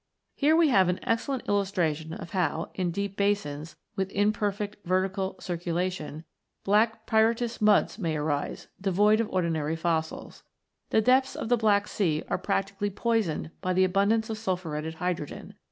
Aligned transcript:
Here 0.33 0.55
we 0.55 0.69
have 0.69 0.89
an 0.89 0.99
excellent 1.03 1.47
illustration 1.47 2.11
of 2.13 2.31
how, 2.31 2.71
in 2.73 2.89
deep 2.89 3.15
basins, 3.15 3.75
with 3.95 4.09
imperfect 4.13 4.83
vertical 4.83 5.35
circulation, 5.39 6.23
black 6.63 7.05
pyritous 7.05 7.61
muds 7.61 7.99
may 7.99 8.17
arise, 8.17 8.67
devoid 8.81 9.19
of 9.19 9.29
ordinary 9.29 9.75
fossils. 9.75 10.41
The 10.89 11.01
depths 11.01 11.35
of 11.35 11.49
the 11.49 11.55
Black 11.57 11.87
Sea 11.87 12.23
are 12.29 12.39
practically 12.39 12.89
poisoned 12.89 13.51
by 13.61 13.73
the 13.73 13.83
abundance 13.83 14.31
of 14.31 14.39
sulphuretted 14.39 14.95
hydrogen. 14.95 15.53